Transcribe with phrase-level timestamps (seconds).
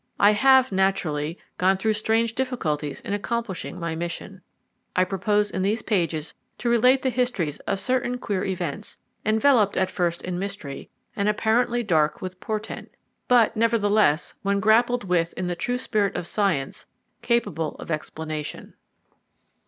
[0.19, 4.41] I have, naturally, gone through strange difficulties in accomplishing my mission.
[4.95, 9.91] I propose in these pages to relate the histories of certain queer events, enveloped at
[9.91, 12.89] first in mystery, and apparently dark with portent,
[13.27, 16.87] but, nevertheless, when grappled with in the true spirit of science,
[17.21, 18.73] capable of explanation.